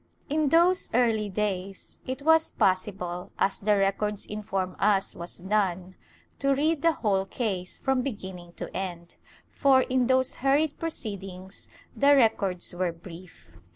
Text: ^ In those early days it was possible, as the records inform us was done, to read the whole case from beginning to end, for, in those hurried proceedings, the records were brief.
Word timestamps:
^ 0.29 0.33
In 0.33 0.49
those 0.49 0.89
early 0.95 1.29
days 1.29 1.99
it 2.07 2.23
was 2.23 2.49
possible, 2.49 3.31
as 3.37 3.59
the 3.59 3.77
records 3.77 4.25
inform 4.25 4.75
us 4.79 5.13
was 5.15 5.37
done, 5.37 5.93
to 6.39 6.55
read 6.55 6.81
the 6.81 6.93
whole 6.93 7.27
case 7.27 7.77
from 7.77 8.01
beginning 8.01 8.53
to 8.53 8.75
end, 8.75 9.13
for, 9.51 9.81
in 9.83 10.07
those 10.07 10.37
hurried 10.41 10.79
proceedings, 10.79 11.69
the 11.95 12.15
records 12.15 12.73
were 12.73 12.91
brief. 12.91 13.51